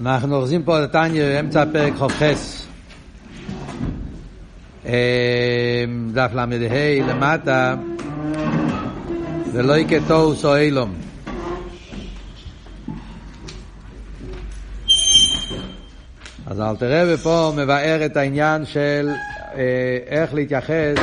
[0.00, 2.22] אנחנו אוחזים פה את טניה באמצע הפרק ח"ח.
[6.12, 6.44] דף ל"ה
[7.08, 7.74] למטה,
[9.52, 10.94] ולא יכתו סוהילום.
[16.46, 19.10] אז אלתר רבי פה מבאר את העניין של
[19.54, 20.96] אה, איך להתייחס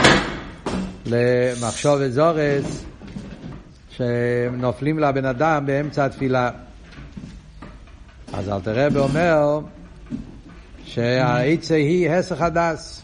[1.05, 2.85] למחשבת זורס
[3.89, 6.49] שנופלים לבן אדם באמצע התפילה.
[8.33, 9.59] אז אלתר רבי אומר
[10.83, 13.01] שהעצה היא הסך הדס.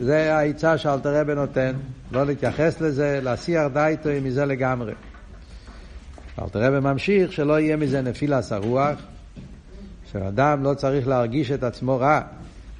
[0.00, 1.72] זה העצה שאלתר רבי נותן,
[2.12, 4.92] לא להתייחס לזה, להסיח דייטו מזה לגמרי.
[6.42, 8.98] אלתר רבי ממשיך שלא יהיה מזה נפילס הרוח,
[10.12, 12.20] שאדם לא צריך להרגיש את עצמו רע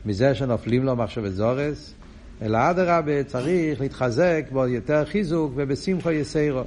[0.07, 1.95] מזה שנופלים לו מחשבת זורס,
[2.43, 6.65] אלא אדרבה צריך להתחזק בו יותר חיזוק ובשמחו יסיירו.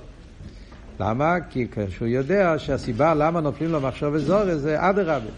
[0.99, 1.35] למה?
[1.49, 5.31] כי כשהוא יודע שהסיבה למה נופלים לו מחשבת זורס זה אדרבה.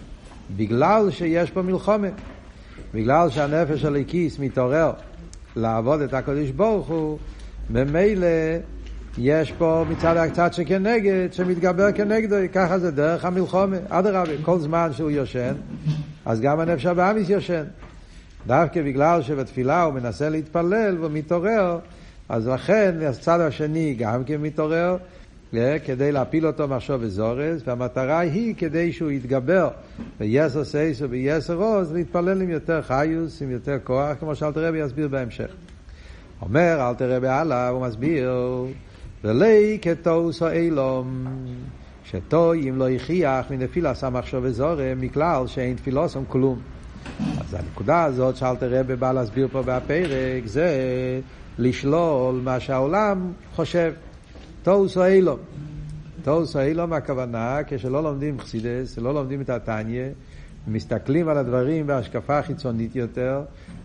[0.56, 2.08] בגלל שיש פה מלחומה.
[2.94, 4.92] בגלל שהנפש הליקיס מתעורר
[5.56, 7.18] לעבוד את הקדוש ברוך הוא,
[7.70, 8.28] ממילא
[9.18, 13.78] יש פה מצד הקצת שכנגד, שמתגבר כנגדו, ככה זה דרך המלחומה.
[13.90, 15.54] אדרבה, כל זמן שהוא יושן,
[16.26, 17.64] אז גם הנפש הבאמיס יושן.
[18.48, 21.80] דווקא בגלל שבתפילה הוא מנסה להתפלל והוא מתעורר,
[22.30, 24.98] אז לכן הצד השני גם כן מתעורר,
[25.86, 29.70] כדי להפיל אותו מחשוב וזורס, והמטרה היא כדי שהוא יתגבר
[30.20, 35.08] ביסר סייס וביסר עוז, להתפלל עם יותר חיוס, עם יותר כוח, כמו שאלתר רבי יסביר
[35.08, 35.52] בהמשך.
[36.42, 38.32] אומר אלתר רבי הלאה, הוא מסביר,
[39.24, 41.26] ולי כתוס או אילום,
[42.04, 46.60] שטוי אם לא הכריח מנפילה שם מחשוב וזורם, מכלל שאין תפילוסום כלום.
[47.40, 50.70] אז הנקודה הזאת שאלתר רבי בא להסביר פה בפרק, זה
[51.58, 53.94] לשלול מה שהעולם חושב.
[54.64, 55.40] תוס או אילום.
[56.24, 60.06] תוס או אילום הכוונה, כשלא לומדים חסידס, לא לומדים את התניא,
[60.68, 63.42] מסתכלים על הדברים בהשקפה חיצונית יותר,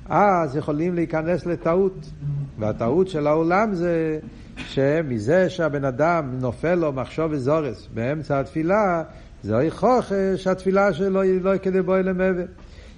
[0.09, 2.11] אז יכולים להיכנס לטעות.
[2.59, 4.19] והטעות של העולם זה
[4.59, 9.03] שמזה שהבן אדם נופל לו מחשוב וזורס באמצע התפילה,
[9.43, 12.47] זוהי חוכש התפילה שלו היא לא כדי בואי למבל.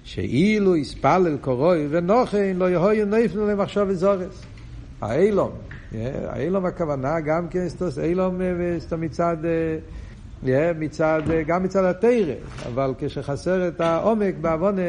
[0.05, 4.43] שאילו יספלל קורוי ונוכן לא יהיו נפלו למחשוב וזורס.
[5.01, 5.51] האילום,
[5.95, 7.67] האילום הכוונה גם כן,
[8.03, 9.37] אילום אה, מצד,
[10.47, 12.35] אה, מצד, אה, גם מצד התרא,
[12.67, 14.83] אבל כשחסר את העומק בעוונה,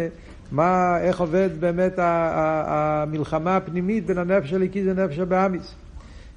[0.52, 5.76] מה, איך עובד באמת המלחמה הפנימית בין הנפש הליקי לנפש הבאמיס.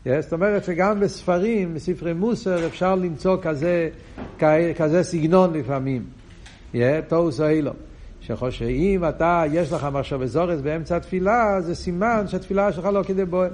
[0.05, 3.89] זאת אומרת שגם בספרים, בספרי מוסר, אפשר למצוא כזה,
[4.77, 6.03] כזה סגנון לפעמים.
[7.09, 7.77] תוס אילום.
[8.50, 13.50] שאם אתה, יש לך מחשב זורס באמצע התפילה, זה סימן שהתפילה שלך לא כדי בוער.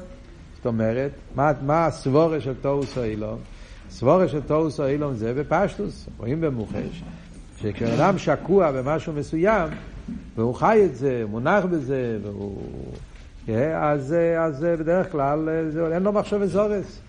[0.58, 3.38] זאת אומרת, מה, מה הסבורה של או אילום?
[3.91, 4.41] סבורה של
[4.78, 7.02] או אילום זה בפשטוס, רואים במוחש,
[7.60, 9.69] שכשאדם שקוע במשהו מסוים,
[10.36, 12.62] והוא חי את זה, מונח בזה, והוא...
[13.74, 17.00] אז, אז בדרך כלל זה, אין לו מחשב זורס.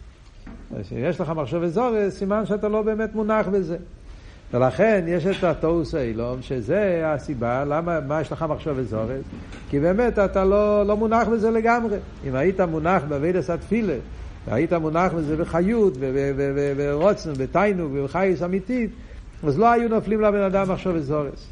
[0.81, 3.77] כשיש לך מחשב זורס, סימן שאתה לא באמת מונח בזה.
[4.53, 9.25] ולכן יש את התוס אילום, שזה הסיבה, למה, מה יש לך מחשב וזורס?
[9.69, 11.97] כי באמת אתה לא, לא מונח בזה לגמרי.
[12.27, 13.95] אם היית מונח באבידס התפילה,
[14.47, 15.93] והיית מונח בזה בחיות,
[16.77, 18.91] ורוצן, בתיינוג, ובחייס אמיתית,
[19.43, 21.47] אז לא היו נופלים לבן אדם מחשב וזורס.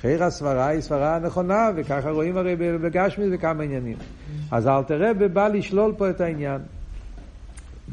[0.00, 3.96] חיר הסברה היא סברה נכונה, וככה רואים הרי בגשמי וכמה עניינים.
[4.50, 6.60] אז אלתר רבי בא לשלול פה את העניין.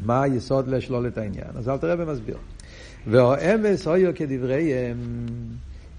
[0.04, 1.48] מה היסוד לשלול את העניין?
[1.58, 2.36] אז אלתר רבי מסביר.
[3.06, 4.96] והאמס הויו כדבריהם,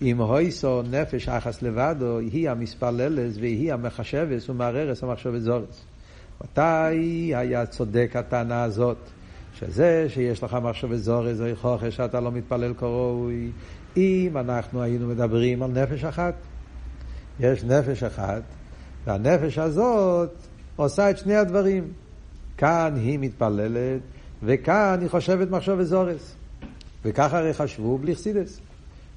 [0.02, 5.86] אם הויסו נפש אחס לבדו, היא המספללס והיא המחשבס ומעררס המחשבת זורס.
[6.44, 8.98] מתי היה צודק הטענה הזאת?
[9.60, 13.52] שזה שיש לך מחשבת זורס, זוהי חוכש שאתה לא מתפלל כראוי.
[13.98, 16.34] אם אנחנו היינו מדברים על נפש אחת,
[17.40, 18.42] יש נפש אחת,
[19.06, 20.30] והנפש הזאת
[20.76, 21.84] עושה את שני הדברים.
[22.58, 24.02] כאן היא מתפללת,
[24.44, 26.36] וכאן היא חושבת מחשבת זורס.
[27.06, 28.60] וככה הרי חשבו בלי חסידס.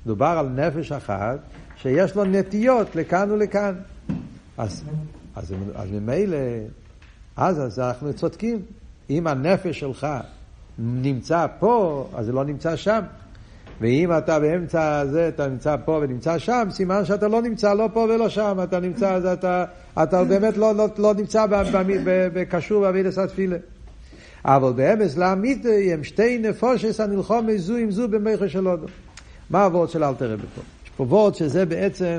[0.07, 1.39] דובר על נפש אחת
[1.77, 3.75] שיש לו נטיות לכאן ולכאן.
[4.59, 4.85] אז,
[5.37, 6.37] אז, אז ממילא,
[7.37, 8.63] אז, אז אנחנו צודקים.
[9.11, 10.07] אם הנפש שלך
[10.79, 13.01] נמצא פה, אז זה לא נמצא שם.
[13.81, 18.01] ואם אתה באמצע זה, אתה נמצא פה ונמצא שם, סימן שאתה לא נמצא לא פה
[18.01, 19.65] ולא שם, אתה נמצא, אז אתה,
[20.03, 21.47] אתה באמת לא, לא, לא נמצא
[22.33, 23.57] בקשור באבידס התפילה.
[24.45, 28.87] אבל באמס לאמיתי הם שתי נפושס הנלחום זו עם זו במכר של אודו.
[29.51, 30.61] מה הוורד של אלתר רבי פה?
[30.85, 32.19] יש פה וורד שזה בעצם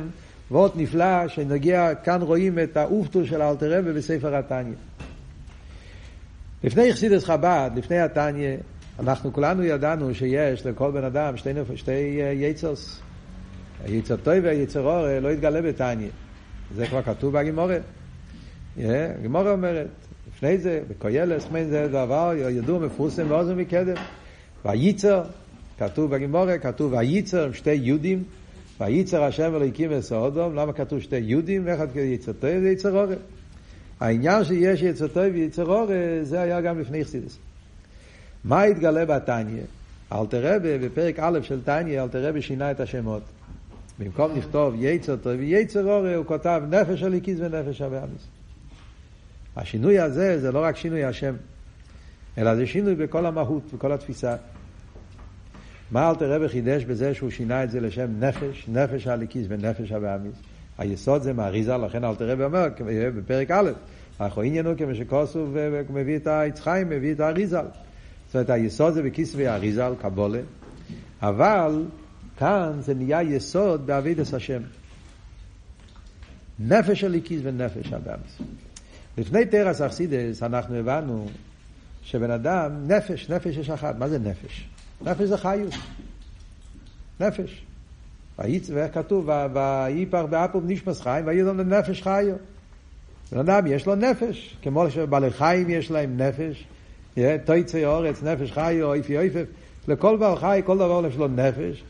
[0.51, 4.73] וורד נפלא, שנגיע, כאן רואים את האופטו של אלתר רבי בספר התניא.
[6.63, 8.57] לפני חסידס חב"ד, לפני התניא,
[8.99, 11.67] אנחנו כולנו ידענו שיש לכל בן אדם שתי, נפ...
[11.75, 12.99] שתי יצרס.
[13.85, 16.09] היצר טוב והיצר אור לא יתגלה בתניא.
[16.75, 17.77] זה כבר כתוב בגימורה.
[18.77, 19.87] הגימורה אומרת,
[20.39, 23.95] לפני זה, בקוילס, זה דבר ידוע מפורסם באוזן מקדם.
[24.65, 25.23] וייצר,
[25.79, 28.23] כתוב בגימורה, כתוב וייצר עם שתי יהודים,
[28.79, 33.13] וייצר השם אלוהיקים וסעודום, למה כתוב שתי יהודים, ואחד כיצר טוב ויצר אור.
[33.99, 35.87] העניין שיש יצר טוב ויצר אור,
[36.21, 37.37] זה היה גם לפני חסידס.
[38.43, 39.61] מה התגלה בתניא?
[40.13, 43.21] אלתר רבי בפרק א' של תניא, אלתר רבי שינה את השמות.
[43.99, 48.38] במקום לכתוב יצר טוב ויצר אור, הוא כותב נפש הליקיס ונפש הבאמיס.
[49.61, 51.35] השינוי הזה זה לא רק שינוי השם,
[52.37, 54.35] אלא זה שינוי בכל המהות, בכל התפיסה.
[55.91, 60.35] מה אלתר רבי חידש בזה שהוא שינה את זה לשם נפש, נפש הליקיס ונפש הבאמיס?
[60.77, 62.67] היסוד זה מאריזה, לכן אלתר רבי אומר
[63.15, 63.71] בפרק א',
[64.19, 67.65] אנחנו עניינו כמו שכוסו ומביא את היצחיים, מביא את האריזל.
[68.27, 70.39] זאת אומרת, היסוד זה בכיסוי האריזל, קבולה,
[71.21, 71.85] אבל
[72.37, 74.61] כאן זה נהיה יסוד באבידס השם.
[76.59, 78.37] נפש הליקיס ונפש הבאמיס.
[79.19, 81.27] לפני תרס אכסידס אנחנו הבנו
[82.03, 83.95] שבן אדם, נפש, נפש יש אחת.
[83.99, 84.69] מה זה נפש?
[85.01, 85.73] נפש זה חיות.
[87.19, 87.65] נפש.
[88.93, 92.35] כתוב, ואיפר באפום נשמס חיים, וידום לנפש חיו.
[93.31, 96.67] בן אדם יש לו נפש, כמו שבעלי חיים יש להם נפש,
[97.45, 99.45] תויצי אורץ, נפש חיו, אויפי אויפף,
[99.87, 101.83] לכל בעל חי, כל דבר יש לו נפש,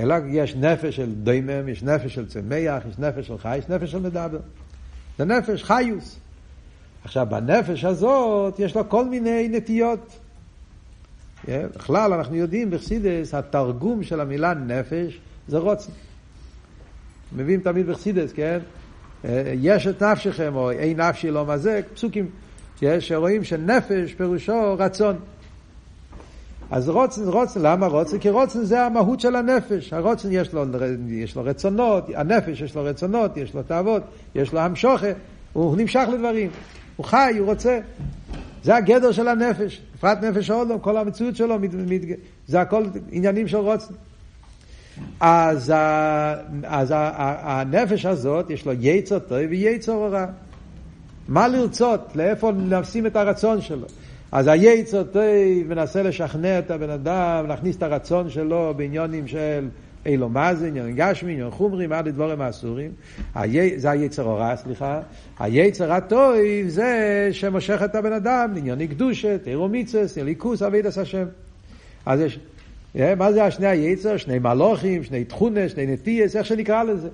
[0.00, 3.90] אלא יש נפש של דוימם, יש נפש של צמח, יש נפש של חי, יש נפש
[3.90, 4.38] של מדבר.
[5.18, 6.18] זה נפש, חיוס.
[7.04, 10.18] עכשיו, בנפש הזאת יש לו כל מיני נטיות.
[11.48, 15.18] בכלל, אנחנו יודעים בחסידס, התרגום של המילה נפש
[15.48, 15.92] זה רוצן.
[17.36, 18.58] מביאים תמיד בחסידס, כן?
[19.54, 22.30] יש את נפשכם, או אין נפשי לא מזק, פסוקים.
[23.00, 25.16] שרואים שנפש פירושו רצון.
[26.70, 28.18] אז רוצן, רוצן, למה רוצן?
[28.18, 29.92] כי רוצן זה המהות של הנפש.
[29.92, 30.64] הרוצן יש לו,
[31.08, 34.02] יש לו רצונות, הנפש יש לו רצונות, יש לו תאוות,
[34.34, 35.06] יש לו המשוכה,
[35.52, 36.50] הוא נמשך לדברים.
[36.96, 37.80] הוא חי, הוא רוצה.
[38.64, 39.82] זה הגדר של הנפש.
[39.94, 42.00] בפרט נפש האודום, כל המציאות שלו, מת, מת,
[42.46, 43.94] זה הכל עניינים של רוצן.
[45.20, 46.34] אז, ה,
[46.64, 50.26] אז ה, ה, הנפש הזאת, יש לו יצר טוב ויצר רע.
[51.28, 52.00] מה לרצות?
[52.14, 53.86] לאיפה נשים את הרצון שלו?
[54.32, 55.22] אז היצר טוב
[55.68, 59.68] מנסה לשכנע את הבן אדם, להכניס את הרצון שלו בעניונים של
[60.06, 62.90] אילו מה זה, עניין גשמי, עניין חומרים, עד לדבורים האסורים.
[63.76, 65.00] זה היצר הורא, סליחה.
[65.38, 66.34] היצר הטוב
[66.66, 71.24] זה שמושך את הבן אדם לענייני קדושת, עירו מיצס, אליקוס, אבידס השם.
[72.06, 72.38] אז יש,
[72.96, 74.16] אה, מה זה השני היצר?
[74.16, 77.08] שני מלוכים, שני תכונס, שני נטייס, איך שנקרא לזה.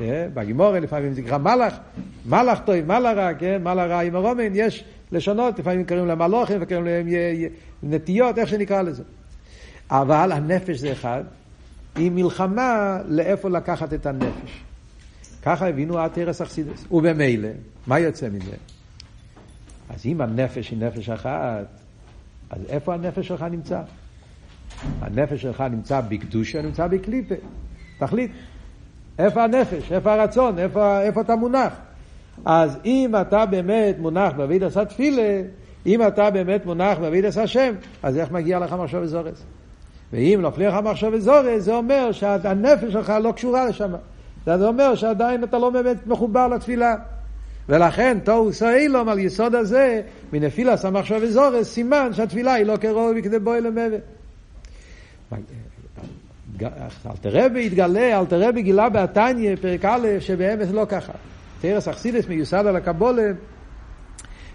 [0.00, 1.74] אה, בגימורי לפעמים זה נקרא מלאך,
[2.26, 6.58] מלאך טוב, מלאך רע, כן, מלאך רע עם הרומן, יש לשונות, לפעמים קוראים להם מלוכים
[6.60, 7.08] וקוראים להם
[7.82, 9.02] נטיות, איך שנקרא לזה.
[9.90, 11.24] אבל הנפש זה אחד,
[11.94, 14.62] היא מלחמה לאיפה לקחת את הנפש.
[15.42, 16.84] ככה הבינו עד תרס אכסידס.
[16.90, 17.48] ובמילא,
[17.86, 18.56] מה יוצא מזה?
[19.90, 21.66] אז אם הנפש היא נפש אחת,
[22.50, 23.80] אז איפה הנפש שלך נמצא?
[25.00, 27.34] הנפש שלך נמצא בקדושה, נמצא בקליפה.
[27.98, 28.30] תחליט.
[29.18, 29.92] איפה הנפש?
[29.92, 30.58] איפה הרצון?
[30.58, 31.72] איפה, איפה אתה מונח?
[32.44, 35.42] אז אם אתה באמת מונח באבידס התפילה,
[35.86, 39.44] אם אתה באמת מונח באבידס השם, אז איך מגיע לך מחשב וזורס?
[40.12, 43.92] ואם נופלים לך מחשב וזורס, זה אומר שהנפש שלך לא קשורה לשם.
[44.46, 46.96] זה אומר שעדיין אתה לא באמת מחובר לתפילה.
[47.68, 53.38] ולכן תוהו סוילום על יסוד הזה, מנפילה סמחשב וזורס, סימן שהתפילה היא לא כרוב כדי
[53.38, 54.00] בואי למוות.
[57.06, 61.12] אלתר רבי התגלה, אלתר רבי גילה בתניא, פרק א', שבאמת לא ככה.
[61.60, 63.30] תרס אכסידס מיוסד על הקבולה,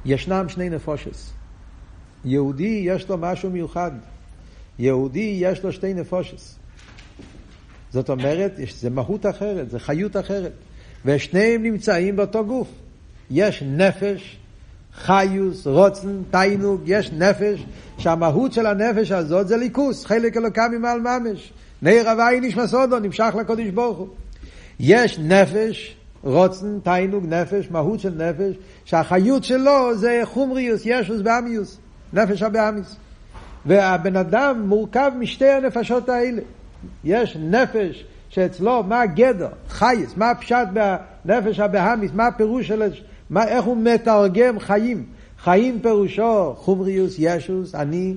[0.06, 1.34] ישנם שני נפושס.
[2.26, 3.92] יהודי יש לו משהו מיוחד.
[4.80, 6.56] יהודי יש לו שתי נפושס.
[7.92, 10.52] זאת אומרת, זה מהות אחרת, זה חיות אחרת.
[11.06, 12.68] ושניהם נמצאים באותו גוף.
[13.32, 14.38] יש נפש,
[14.96, 17.66] חיוס, רוצן, תיינוג, יש נפש,
[17.98, 21.54] שהמהות של הנפש הזאת זה ליכוס, חלק אלוקם ממעל ממש.
[21.82, 24.08] נר הוואי נשמע סודו, נמשך לקודש ברוך הוא.
[24.80, 31.78] יש נפש, רוצן, תיינוג, נפש, מהות של נפש, שהחיות שלו זה חומריוס, ישוס באמיוס,
[32.14, 32.96] נפש הבאמיס.
[33.66, 36.42] והבן אדם מורכב משתי הנפשות האלה.
[37.04, 39.50] יש נפש שאצלו, מה הגדר?
[39.70, 42.84] חייס, מה הפשט בנפש הבאמיס, מה הפירוש של...
[43.30, 45.06] מה, איך הוא מתרגם חיים?
[45.40, 48.16] חיים פירושו חומריוס, ישוס, אני,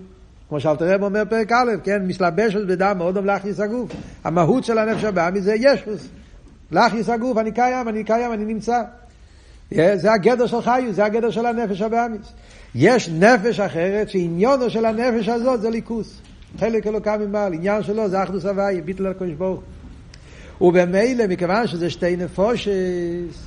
[0.48, 3.90] כמו שאלתר רב אומר פרק א', כן, מסלבשת בדם מאוד להכניס הגוף.
[4.24, 6.08] המהות של הנפש הבאמיס זה ישוס.
[6.70, 8.82] להכניס הגוף, אני קיים, אני קיים, אני נמצא.
[9.70, 12.32] זה הגדר של חיוס, זה הגדר של הנפש הבאמיס.
[12.74, 16.20] יש נפש אחרת שעניונו של הנפש הזאת זה ליכוס.
[16.58, 19.62] חלק אלוקם ממעל, עניין שלו זה אחדוס הוואי, ביטל הקדוש ברוך
[20.60, 23.46] ובמילא, מכיוון שזה שתי נפושס,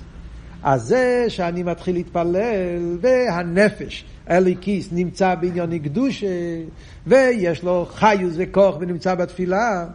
[0.64, 6.28] אז זה שאני מתחיל להתפלל, והנפש, אליקיס, נמצא בעניין קדושה,
[7.08, 9.86] ויש לו חיוס וכוח ונמצא בתפילה.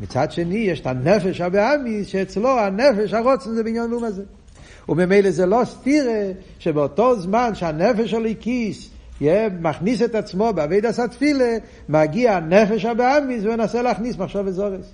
[0.00, 4.22] מצד שני, יש את הנפש הבאמיס, שאצלו הנפש הרוצן זה בעניין לום הזה.
[4.88, 6.22] וממילא זה לא סתירה
[6.58, 8.90] שבאותו זמן שהנפש הליקיס
[9.60, 11.56] מכניס את עצמו בעביד עשה תפילה,
[11.88, 14.92] מגיע הנפש הבאמיס ומנסה להכניס מחשב וזורס.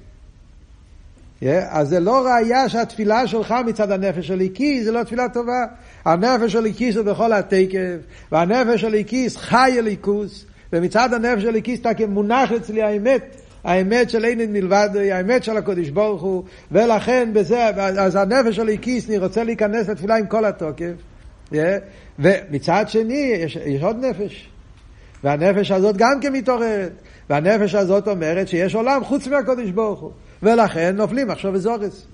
[1.68, 5.64] אז זה לא ראייה שהתפילה שלך מצד הנפש הליקי, זה לא תפילה טובה.
[6.04, 7.96] הנפש הליקיס הוא בכל התקף,
[8.32, 14.88] והנפש הליקיס חי הליכוס, ומצד הנפש הליקיס אתה כמונח אצלי האמת, האמת של אין מלבד,
[15.12, 20.26] האמת של הקודש ברוך הוא, ולכן בזה, אז הנפש הליקיס, אני רוצה להיכנס לתפילה עם
[20.26, 20.92] כל התוקף.
[21.52, 21.56] Yeah,
[22.18, 24.48] ומצד שני, יש, יש עוד נפש.
[25.24, 26.92] והנפש הזאת גם כן מתעוררת.
[27.30, 30.10] והנפש הזאת אומרת שיש עולם חוץ מהקודש ברוך הוא.
[30.42, 32.06] ולכן נופלים עכשיו וזורס.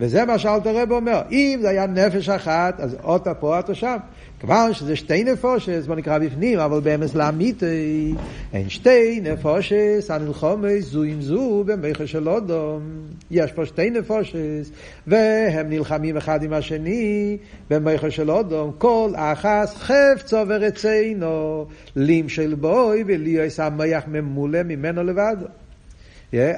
[0.00, 3.96] וזה מה שאלתר רב אומר, אם זה היה נפש אחת, אז אותה פה, אתה שם.
[4.40, 8.14] כיוון שזה שתי נפושס, בוא נקרא בפנים, אבל באמס לאמיתי,
[8.52, 12.82] אין שתי נפושס, הנלחומי זו עם זו במכר של אודום.
[13.30, 14.70] יש פה שתי נפושס,
[15.06, 17.36] והם נלחמים אחד עם השני
[17.70, 18.72] במכר של אודום.
[18.78, 25.36] כל אחס חפצו ורצינו, לים של בוי וליאס המח ממולא ממנו לבד.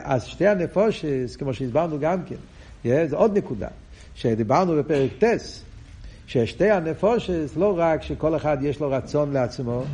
[0.03, 2.37] אז שתי הנפושס, כמו שהסברנו גם כן,
[2.85, 3.69] זה עוד נקודה,
[4.15, 5.63] שדיברנו בפרק טס,
[6.27, 9.85] ששתי הנפושס, לא רק שכל אחד יש לו רצון לעצמו,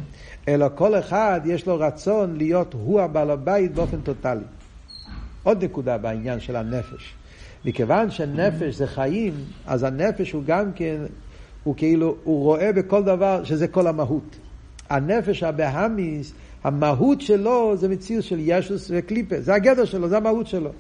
[0.49, 4.45] אלא כל אחד יש לו רצון להיות הוא הבעל הבית באופן טוטאלי.
[5.43, 7.15] עוד נקודה בעניין של הנפש.
[7.65, 9.35] מכיוון שנפש זה חיים,
[9.67, 10.97] אז הנפש הוא גם כן,
[11.65, 14.37] הוא כאילו, הוא רואה בכל דבר שזה כל המהות.
[14.91, 16.33] הנפש הבהמיס,
[16.65, 20.71] המהות שלו זה מציאות של ישוס וקליפה, זה הגדר שלו, זה המהות שלו.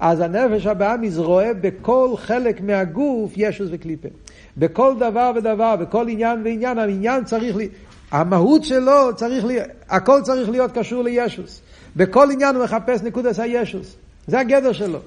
[0.00, 4.08] אז הנפש הבאמיס רואה בכל חלק מהגוף ישוס וקליפה.
[4.56, 7.68] בכל דבר ודבר, בכל עניין ועניין, העניין צריך, לי,
[8.10, 11.62] המהות שלו צריך להיות, הכל צריך להיות קשור לישוס.
[11.96, 13.96] בכל עניין הוא מחפש נקודס הישוס.
[14.26, 14.98] זה הגדר שלו.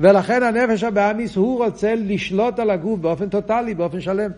[0.00, 4.30] ולכן הנפש הבאמיס הוא רוצה לשלוט על הגוף באופן טוטאלי, באופן שלם.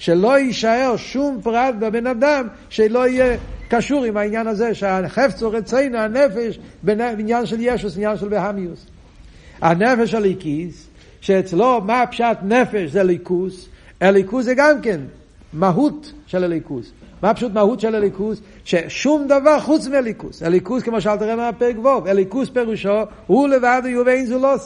[0.00, 3.36] שלא יישאר שום פרט בבן אדם שלא יהיה
[3.68, 8.86] קשור עם העניין הזה, שהחפצו רצינו, הנפש, בעניין של ישוס, עניין של בהמיוס.
[9.60, 10.86] הנפש הליקיס,
[11.20, 13.68] שאצלו מה פשט נפש זה ליכוס,
[14.00, 15.00] הליכוס זה גם כן
[15.52, 16.90] מהות של הליכוס.
[17.22, 18.40] מה פשוט מהות של הליכוס?
[18.64, 20.42] ששום דבר חוץ מהליכוס.
[20.42, 24.56] הליכוס, כמו שאלת רב מהפרק ווב, הליכוס פירושו, הוא לבד הוא ואין זו לא.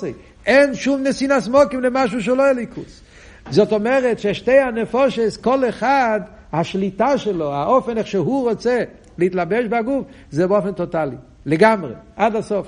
[0.46, 3.03] אין שום נסינס מוקים למשהו שלא הליכוס.
[3.50, 6.20] זאת אומרת ששתי הנפושס, כל אחד,
[6.52, 8.82] השליטה שלו, האופן איך שהוא רוצה
[9.18, 12.66] להתלבש בגוף, זה באופן טוטאלי, לגמרי, עד הסוף.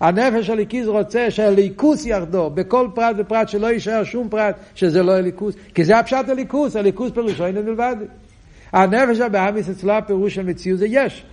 [0.00, 5.54] הנפש הליקיס רוצה שהליכוס ירדו בכל פרט ופרט, שלא יישאר שום פרט שזה לא הליכוס,
[5.74, 7.96] כי זה הפשט הליכוס, הליכוס פירושו אין מלבד.
[8.72, 11.24] הנפש הבאמיס אצלו הפירוש של מציאות זה יש.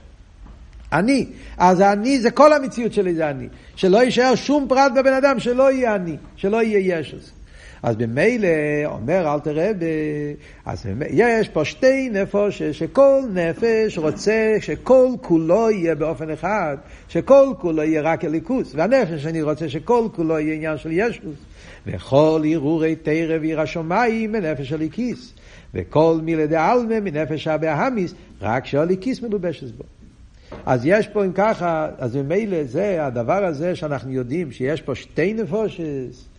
[0.94, 1.26] אני.
[1.58, 3.48] אז אני זה כל המציאות שלי זה אני.
[3.76, 7.32] שלא יישאר שום פרט בבן אדם שלא יהיה אני, שלא יהיה ישוס.
[7.84, 8.48] אז במילא
[8.86, 9.72] אומר אל תראה,
[10.66, 17.84] אז יש פה שתי נפש, שכל נפש רוצה שכל כולו יהיה באופן אחד, שכל כולו
[17.84, 21.36] יהיה רק הליכוס, והנפש אני רוצה שכל כולו יהיה עניין של ישוס,
[21.88, 25.34] וכל הרהורי תרא ועיר השמיים מנפש הליקיס,
[25.74, 29.84] וכל מילי דעלמה מנפש הבהמיס, רק שהליקיס מלובשת בו.
[30.66, 35.34] אז יש פה אם ככה, אז ממילא זה הדבר הזה שאנחנו יודעים שיש פה שתי
[35.34, 36.31] נפושס,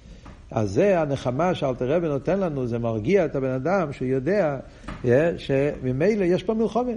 [0.53, 4.57] אז זה הנחמה שאלתר רבי נותן לנו, זה מרגיע את הבן אדם שהוא יודע
[5.37, 6.93] שממילא יש פה מלחומה.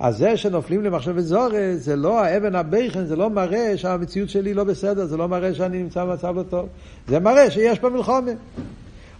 [0.00, 4.64] אז זה שנופלים למחשב וזורז, זה לא האבן הבכן, זה לא מראה שהמציאות שלי לא
[4.64, 6.68] בסדר, זה לא מראה שאני נמצא במצב לא טוב.
[7.08, 8.30] זה מראה שיש פה מלחומה.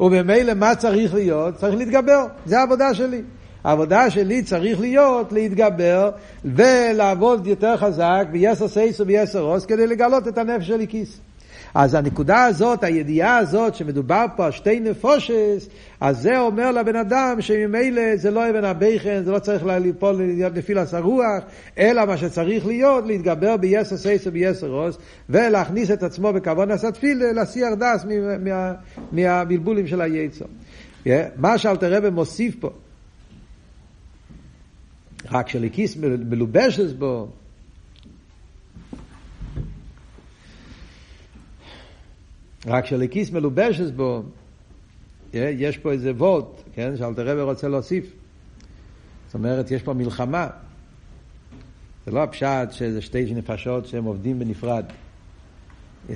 [0.01, 1.57] וממילא מה צריך להיות?
[1.57, 3.23] צריך להתגבר, זה העבודה שלי.
[3.65, 6.11] העבודה שלי צריך להיות להתגבר
[6.45, 11.21] ולעבוד יותר חזק ביסר סייס וביסר רוס כדי לגלות את הנפש שלי כיס.
[11.75, 15.69] אז הנקודה הזאת, הידיעה הזאת, שמדובר פה על שתי נפושס,
[16.01, 20.23] אז זה אומר לבן אדם שממילא זה לא אבן הבכן, זה לא צריך ליפול
[20.55, 21.43] לפילס הרוח,
[21.79, 24.99] אלא מה שצריך להיות, להתגבר ביסר סייס וביסר רוס,
[25.31, 28.07] ולהכניס את עצמו בכבוד נשא תפילה, להסיח דס
[29.13, 30.45] מהבלבולים של היצר.
[31.37, 32.71] מה שאלתר רבי מוסיף פה,
[35.31, 35.97] רק שליקיס
[36.29, 37.29] מלובשת בו,
[42.67, 44.23] רק שלכיס מלובשת בו,
[45.35, 48.13] יש פה איזה וולט, כן, שאלתר רבי רוצה להוסיף.
[49.27, 50.49] זאת אומרת, יש פה מלחמה.
[52.07, 54.85] זה לא הפשט שזה שתי נפשות שהם עובדים בנפרד.
[56.09, 56.13] Yeah.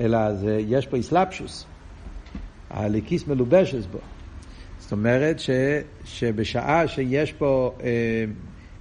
[0.00, 1.64] אלא זה, יש פה איסלפשוס.
[2.70, 3.98] הליקיס מלובשת בו.
[4.78, 5.50] זאת אומרת ש,
[6.04, 8.24] שבשעה שיש פה אה,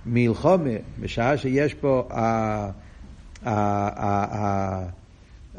[0.05, 2.71] מלחומה, בשעה שיש פה ה, ה,
[3.45, 3.53] ה,
[3.95, 4.89] ה, ה,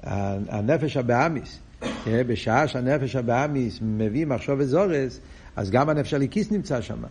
[0.02, 1.58] הנפש הבאמיס,
[2.06, 5.20] בשעה שהנפש הבאמיס מביא מחשוב וזורס,
[5.56, 7.02] אז גם הנפש הליקיס נמצא שם.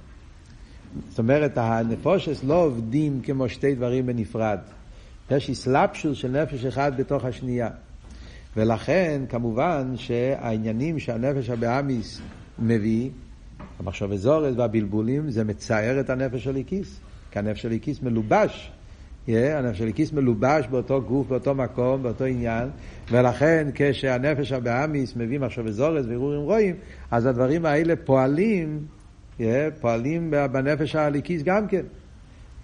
[1.10, 4.60] זאת אומרת, הנפושס לא עובדים כמו שתי דברים בנפרד.
[5.32, 7.70] יש אסלאפשוס של נפש אחד בתוך השנייה.
[8.58, 12.22] ולכן, כמובן, שהעניינים שהנפש הבאמיס
[12.60, 13.10] מביא,
[13.80, 17.00] המחשב אזורס והבלבולים, זה מצער את הנפש של איקיס.
[17.32, 18.72] כי הנפש של איקיס מלובש.
[19.38, 22.70] הנפש של איקיס מלובש באותו גוף, באותו מקום, באותו עניין,
[23.12, 26.76] ולכן כשהנפש הבאמיס מביא מחשב אזורס והרהורים רואים,
[27.12, 28.80] אז הדברים האלה פועלים,
[29.82, 31.84] פועלים בנפש הליקיס גם כן.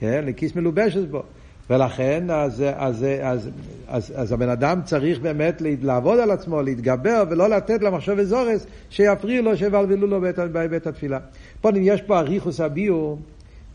[0.02, 1.24] ליקיס מלובשת בו.
[1.70, 3.50] ולכן אז, אז, אז,
[3.88, 9.46] אז, אז הבן אדם צריך באמת לעבוד על עצמו, להתגבר ולא לתת למחשב אזורס שיפריעו
[9.46, 11.20] לו, שיבלבלו לו בהיבט התפילה.
[11.62, 13.20] פה יש פה אריכוס הביור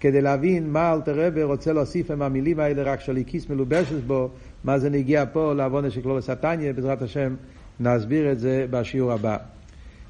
[0.00, 4.30] כדי להבין מה אלתר רבי רוצה להוסיף עם המילים האלה רק של כיס מלובשת בו,
[4.64, 7.34] מה זה נגיע פה לעוונה של קלורס התניא, בעזרת השם
[7.80, 9.36] נסביר את זה בשיעור הבא.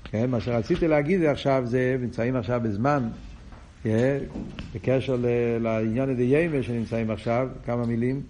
[0.04, 3.08] כן, מה שרציתי להגיד עכשיו זה, נמצאים עכשיו בזמן
[4.74, 5.16] בקשר
[5.60, 8.22] לעניין דיימה שנמצאים עכשיו, כמה מילים.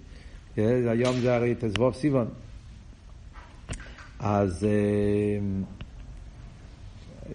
[0.56, 2.28] היום זה הרי תזבוב סיבון.
[4.18, 5.38] אז אה,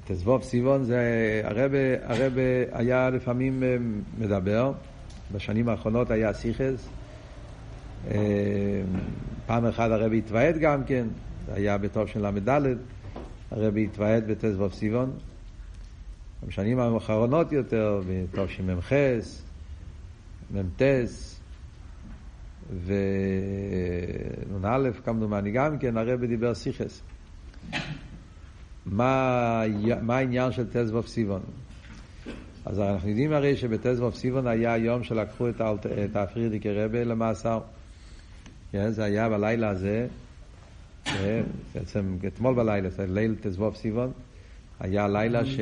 [0.04, 3.78] תזבוב סיבון זה, הרבה, הרבה היה לפעמים אה,
[4.20, 4.72] מדבר,
[5.32, 6.88] בשנים האחרונות היה סיכס.
[8.12, 8.18] אה,
[9.46, 11.08] פעם אחת הרבי התוועד גם כן,
[11.46, 12.50] זה היה בטוב של ל"ד,
[13.52, 15.12] הרבי התוועד בתזבוב סיבון.
[16.48, 18.94] בשנים האחרונות יותר, בתשמ"ח,
[20.54, 20.82] מ"ט
[22.86, 27.02] ונ"א כמדומני גם כן, הרבי דיבר סיכס.
[28.86, 29.64] מה,
[30.02, 31.42] מה העניין של תזבוב סיבון?
[32.66, 35.62] אז אנחנו יודעים הרי שבתזבוב סיבון היה היום שלקחו את,
[36.06, 37.60] את הפרידיקי רבה למאסר.
[38.72, 40.08] כן, זה היה בלילה הזה,
[41.06, 41.44] כן,
[41.76, 44.12] בעצם אתמול בלילה, זה ליל תזבוב סיבון,
[44.80, 45.60] היה לילה ש...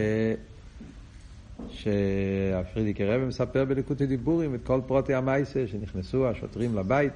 [1.70, 7.14] שהפרידיקי רבי מספר בליקוטי דיבורים את כל פרוטי המייסה שנכנסו השוטרים לבית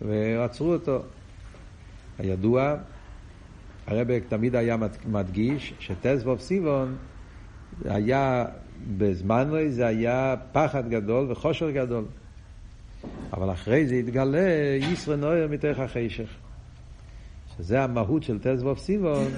[0.00, 1.02] ועצרו אותו.
[2.18, 2.76] הידוע,
[3.86, 6.96] הרבי תמיד היה מדגיש שטזבוב סיבון
[7.84, 8.44] היה,
[8.96, 12.04] בזמן זה היה פחד גדול וחושר גדול.
[13.32, 16.28] אבל אחרי זה התגלה ישרה נויר מתוך החשך.
[17.56, 19.28] שזה המהות של טזבוב סיבון,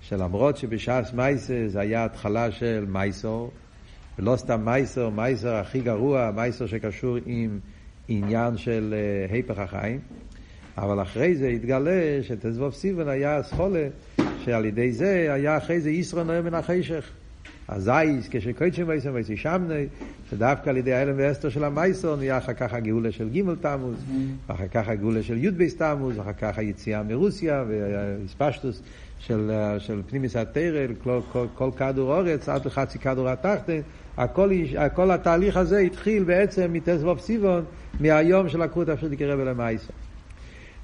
[0.00, 3.50] שלמרות שבש"ס מייסר זה היה התחלה של מייסור,
[4.18, 7.58] ולא סתם מייסר, מייסר הכי גרוע, מייסר שקשור עם
[8.08, 8.94] עניין של
[9.28, 10.00] uh, היפך החיים,
[10.78, 13.88] אבל אחרי זה התגלה שתזבוב סיבן היה אסכולה,
[14.44, 17.10] שעל ידי זה היה אחרי זה ישרו נועה מן החשך.
[17.68, 19.86] הזייס, כשקויצ'ים מייסר מייסר שמני,
[20.30, 23.96] שדווקא על ידי האלם ואסתר של המייסר נהיה אחר כך הגאולה של ג' תמוז,
[24.48, 28.82] ואחר כך הגאולה של י' בייס תמוז, ואחר כך היציאה מרוסיה והספשטוס
[29.18, 33.80] של, של פנימיס התרא, כל, כל, כל כדור אורץ עד לחצי כדור התחתן,
[34.16, 37.64] הכל, הכל התהליך הזה התחיל בעצם מתזבוב סיבון,
[38.00, 39.92] מהיום שלקחו את הפרידיקי רבי למייסר.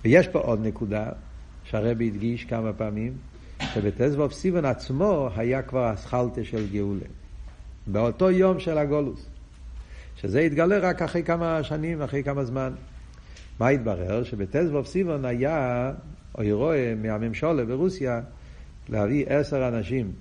[0.04, 1.10] ויש פה עוד נקודה
[1.64, 3.12] שהרבי הדגיש כמה פעמים,
[3.74, 7.06] שבתזבוב סיבון עצמו היה כבר אסכלטה של גאולה.
[7.86, 9.26] באותו יום של הגולוס.
[10.16, 12.72] שזה התגלה רק אחרי כמה שנים, אחרי כמה זמן.
[13.60, 14.24] מה התברר?
[14.24, 15.92] שבתזבוב סיבון היה
[16.38, 18.20] או רואה מהממשלה ברוסיה
[18.88, 20.12] להביא עשר אנשים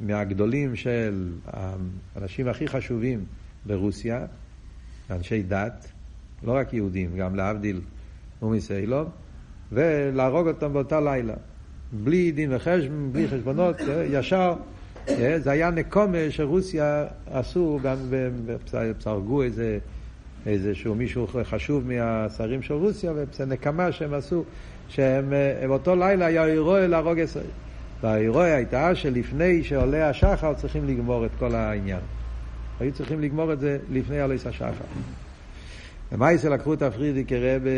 [0.00, 3.24] מהגדולים של האנשים הכי חשובים
[3.66, 4.26] ברוסיה,
[5.10, 5.88] אנשי דת,
[6.42, 7.80] לא רק יהודים, גם להבדיל
[8.44, 9.08] ומסיילוב,
[9.72, 11.34] ולהרוג אותם באותה לילה.
[11.92, 13.76] בלי דין וחשבון, בלי חשבונות,
[14.10, 14.54] ישר.
[15.36, 17.96] זה היה נקומה שרוסיה עשו, גם
[19.04, 19.78] הרגו איזה,
[20.46, 24.44] איזשהו מישהו חשוב מהשרים של רוסיה, וזה נקמה שהם עשו
[24.88, 27.44] שהם אה, באותו לילה היה אירוע להרוג ישראל.
[28.02, 32.00] והאירוע הייתה שלפני שעולה השחר צריכים לגמור את כל העניין.
[32.80, 34.70] היו צריכים לגמור את זה לפני עולה השחר.
[36.12, 37.70] ומייסר לקחו את הפרידי כרבה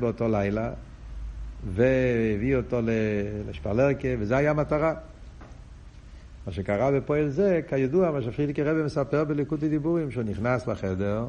[0.00, 0.70] באותו לילה,
[1.74, 2.80] והביא אותו
[3.48, 4.94] לשפלרקה, וזה היה המטרה.
[6.46, 11.26] מה שקרה בפועל זה, כידוע, מה שפרידיקי רבי מספר בליקודי דיבורים, שהוא נכנס לחדר,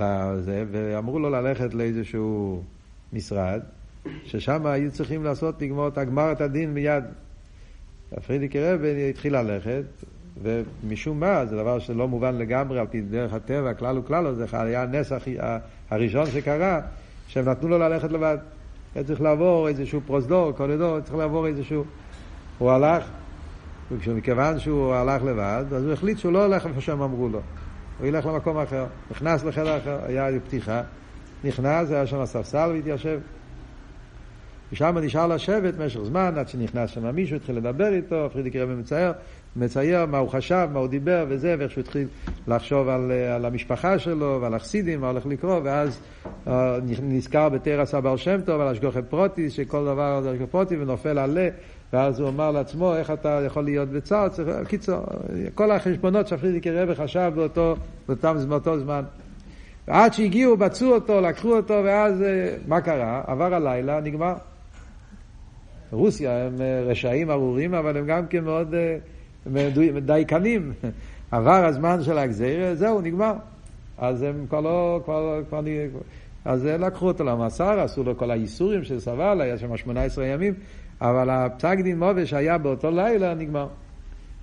[0.00, 2.62] לזה, ואמרו לו ללכת לאיזשהו
[3.12, 3.60] משרד,
[4.24, 7.04] ששם היו צריכים לעשות, לגמור את הגמר את הדין מיד.
[8.26, 9.84] פרידיקי רבי התחיל ללכת,
[10.42, 14.82] ומשום מה, זה דבר שלא מובן לגמרי על פי דרך הטבע, כלל וכלל, זה היה
[14.82, 15.12] הנס
[15.90, 16.80] הראשון שקרה,
[17.26, 18.38] שהם נתנו לו ללכת לבד.
[18.94, 21.84] היה צריך לעבור איזשהו פרוזדור, קורידור, צריך לעבור איזשהו...
[22.58, 23.04] הוא הלך,
[23.90, 27.40] ומכיוון שהוא הלך לבד, אז הוא החליט שהוא לא הולך איפה שהם אמרו לו.
[27.98, 28.86] הוא ילך למקום אחר.
[29.10, 30.82] נכנס לחדר אחר, היה פתיחה,
[31.44, 33.20] נכנס, היה שם ספסל והתיישב.
[34.72, 39.12] ושם נשאר לשבת במשך זמן, עד שנכנס שם מישהו, התחיל לדבר איתו, פרידיקער רבי מצייר,
[39.56, 42.08] מצייר מה הוא חשב, מה הוא דיבר וזה, ואיך שהוא התחיל
[42.48, 46.00] לחשוב על, על המשפחה שלו ועל החסידים, מה הולך לקרות, ואז
[46.46, 46.50] uh,
[47.02, 51.48] נזכר בתורת הבעל שם טוב, על השגחה פרטית, שכל דבר זה השגחה פרטית, ונופל עלה,
[51.92, 54.28] ואז הוא אמר לעצמו, איך אתה יכול להיות בצער,
[54.68, 55.04] קיצור,
[55.54, 57.76] כל החשבונות שפרידיק רבי חשב באותו,
[58.08, 59.02] באותם, באותו זמן.
[59.88, 62.24] ועד שהגיעו, בצעו אותו, לקחו אותו, ואז
[62.68, 63.22] מה קרה?
[63.26, 64.34] עבר הלילה, נגמר.
[65.90, 66.54] רוסיה הם
[66.86, 68.74] רשעים ארורים, אבל הם גם כן מאוד
[70.04, 70.72] דייקנים.
[71.30, 73.32] עבר הזמן של הגזיר, זהו, נגמר.
[73.98, 75.60] אז הם כבר לא, כבר, כבר,
[76.44, 80.54] אז לקחו אותו למאסר, עשו לו כל הייסורים של סבל, היה שם 18 ימים,
[81.00, 83.66] אבל הפסק דין מובה שהיה באותו לילה נגמר.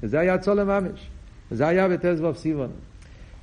[0.04, 1.10] וזה היה צולם ממש.
[1.52, 2.70] וזה היה בתזבוב סיבון.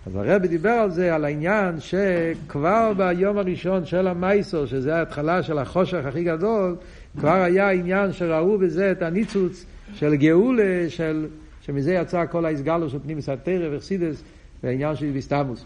[0.07, 5.59] אז הרבי דיבר על זה, על העניין שכבר ביום הראשון של המייסור, שזה ההתחלה של
[5.59, 6.77] החושך הכי גדול,
[7.20, 11.27] כבר היה עניין שראו בזה את הניצוץ של גאולה, של,
[11.71, 14.23] שמזה יצא כל ההסגלו של פנימיס התרא וחסידס,
[14.63, 15.65] והעניין של ויסתמוס.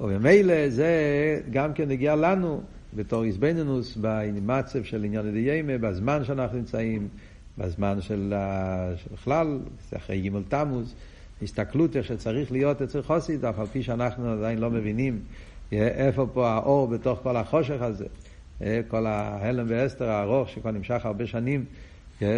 [0.00, 0.90] וממילא זה
[1.50, 2.60] גם כן הגיע לנו
[2.94, 7.08] בתור איזבנינוס באנימצב של עניין הדיימה, בזמן שאנחנו נמצאים,
[7.58, 8.34] בזמן של
[9.12, 9.58] בכלל,
[9.96, 10.94] אחרי גימל תמוז.
[11.42, 15.18] הסתכלות איך שצריך להיות אצל חוסיד, אף על פי שאנחנו עדיין לא מבינים
[15.72, 18.06] איפה פה האור בתוך כל החושך הזה,
[18.88, 21.64] כל ההלם ואסתר הארוך שכבר נמשך הרבה שנים,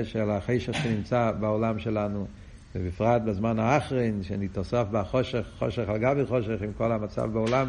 [0.04, 2.26] של החשך שנמצא בעולם שלנו,
[2.74, 7.68] ובפרט בזמן האחרין, שנתוסף בחושך, חושך על גבי חושך, עם כל המצב בעולם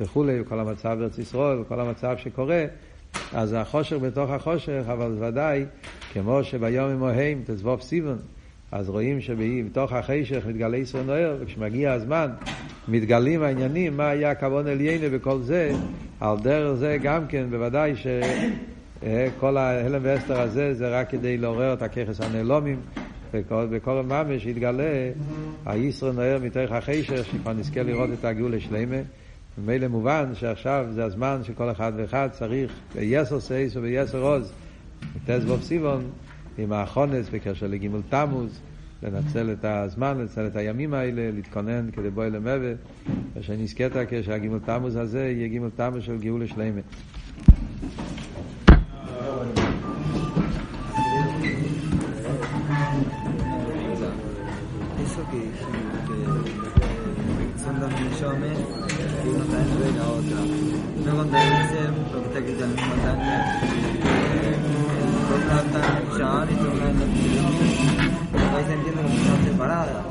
[0.00, 2.64] וכולי, וכל המצב בארץ ישראל, וכל המצב שקורה,
[3.32, 5.64] אז החושך בתוך החושך, אבל ודאי,
[6.12, 8.18] כמו שביום עמוהם, תזבוב סיבון,
[8.72, 12.30] אז רואים שבתוך החשך מתגלה ישראל נוער, וכשמגיע הזמן
[12.88, 15.72] מתגלים העניינים, מה היה הכבוד עליינו וכל זה,
[16.20, 17.92] על דרך זה גם כן, בוודאי
[19.04, 22.80] שכל ההלם ואסתר הזה זה רק כדי לעורר את הככס הנעלומים,
[23.52, 25.10] וכל ממש יתגלה
[25.66, 28.96] הישראל נוער מתוך החשך, שכבר נזכה לראות את הגאולה שלמה.
[29.58, 34.52] ממילא מובן שעכשיו זה הזמן שכל אחד ואחד צריך ביסר סייס וביסר עוז,
[35.26, 36.04] תזבוב סיבון,
[36.58, 38.60] עם החונס בקשר לגימול תמוז,
[39.02, 42.72] לנצל את הזמן, לנצל את הימים האלה, להתכונן כדי בואי למבה,
[43.36, 46.80] ושנזכת כשהגימול תמוז הזה יהיה גימול תמוז של גאולה שלמה.
[55.34, 55.50] Que,
[56.06, 58.56] que, que son dos millones
[59.22, 60.38] que uno está dentro de la otra.
[61.04, 63.60] No contradicen lo que está escrito en el mismo Tania.
[65.28, 66.96] Por un lado están en Shabbat y por un lado en
[68.32, 70.04] Pero ahí se entiende como que están separadas.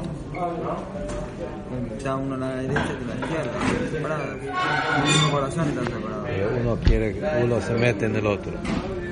[1.97, 3.51] Está uno a la derecha y a la izquierda,
[3.91, 4.27] separadas.
[4.33, 6.29] El mismo corazón están separados.
[6.59, 7.07] Uno quiere,
[7.43, 8.51] uno se mete en el otro.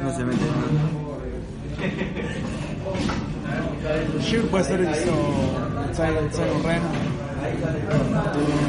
[0.04, 1.12] No se mete en el otro.
[4.22, 5.12] Shir puede ser eso,
[5.94, 6.82] Silent, Silent Ren.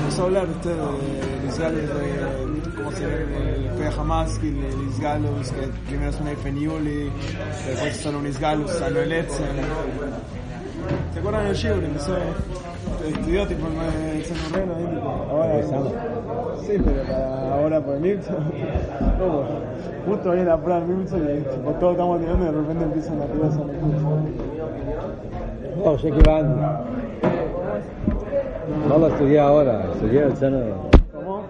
[0.00, 5.50] Empezó a hablar usted de iniciales de cómo se ve el Fea Hamaski, los galos,
[5.50, 7.11] que primero son el Fenioli,
[7.66, 9.46] después son unos galos, Sano el Etzen.
[11.12, 11.87] ¿Se acuerdan del Shibre?
[11.87, 12.16] Empezó,
[13.06, 15.62] estudió tipo el Silent Ren ahí, tipo, ahora.
[16.62, 18.52] Sí, pero para ahora por el Nilsson.
[20.06, 23.22] Justo ahí en la prueba del Nilsson tipo, todos estamos tirando y de repente empiezan
[23.22, 24.52] a tirar San Nilsson.
[25.85, 27.01] No, sé que van.
[28.88, 30.59] לא lo estudié ahora, estudié el seno.
[31.12, 31.42] ¿Cómo?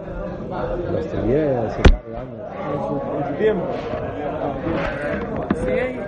[0.92, 1.80] Lo estudié hace.
[1.82, 3.64] En su tiempo.
[5.64, 6.00] Si hay,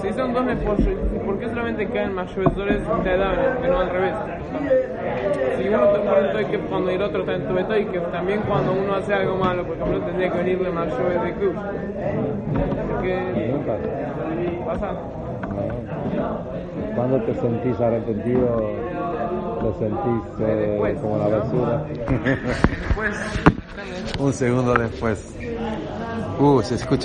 [0.00, 0.86] si son dos esposos,
[1.24, 3.32] ¿por qué solamente caen mayores de edad
[3.64, 4.14] y no al revés?
[5.58, 9.14] Si uno está en Toike cuando el otro está en Toike, también cuando uno hace
[9.14, 11.54] algo malo, por ejemplo, tendría que venirle mayores de cruz.
[12.92, 13.72] Porque Nunca.
[14.66, 14.92] pasa.
[14.92, 16.46] No.
[16.94, 18.70] Cuando te sentís arrepentido,
[19.80, 20.98] eh, Después.
[21.00, 21.86] como la basura.
[24.18, 25.34] Un segundo después.
[26.38, 27.04] Uh, se escucha.